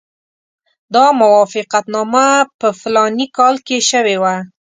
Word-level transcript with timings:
دا 0.93 1.05
موافقتنامه 1.21 2.27
په 2.59 2.67
فلاني 2.79 3.27
کال 3.37 3.55
کې 3.67 3.77
شوې 3.89 4.17
وه. 4.21 4.35